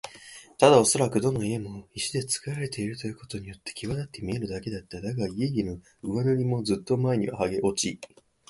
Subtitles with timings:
[0.57, 4.99] ただおそらくどの家も石でつくられているということによってきわだって見えるだけだった。
[4.99, 8.01] だが、家々の上塗りもずっと前にはげ落ち、